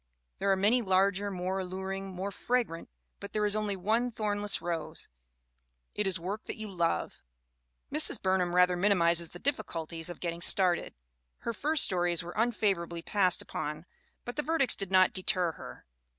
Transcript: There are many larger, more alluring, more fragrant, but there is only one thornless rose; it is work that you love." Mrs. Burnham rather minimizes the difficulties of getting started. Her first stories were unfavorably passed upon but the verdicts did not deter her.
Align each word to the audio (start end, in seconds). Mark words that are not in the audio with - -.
There 0.39 0.51
are 0.51 0.55
many 0.55 0.81
larger, 0.81 1.29
more 1.29 1.59
alluring, 1.59 2.07
more 2.09 2.31
fragrant, 2.31 2.89
but 3.19 3.33
there 3.33 3.45
is 3.45 3.55
only 3.55 3.75
one 3.75 4.09
thornless 4.11 4.59
rose; 4.59 5.07
it 5.93 6.07
is 6.07 6.19
work 6.19 6.45
that 6.45 6.57
you 6.57 6.71
love." 6.71 7.21
Mrs. 7.91 8.19
Burnham 8.19 8.55
rather 8.55 8.75
minimizes 8.75 9.29
the 9.29 9.37
difficulties 9.37 10.09
of 10.09 10.19
getting 10.19 10.41
started. 10.41 10.95
Her 11.41 11.53
first 11.53 11.83
stories 11.83 12.23
were 12.23 12.33
unfavorably 12.35 13.03
passed 13.03 13.43
upon 13.43 13.85
but 14.25 14.37
the 14.37 14.41
verdicts 14.41 14.75
did 14.75 14.89
not 14.91 15.13
deter 15.13 15.51
her. 15.51 15.85